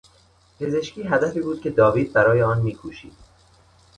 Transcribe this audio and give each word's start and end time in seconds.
پزشکی 0.59 1.03
هدفی 1.03 1.41
بود 1.41 1.61
که 1.61 1.69
داوید 1.69 2.13
برای 2.13 2.41
آن 2.41 2.61
میکوشید. 2.61 3.13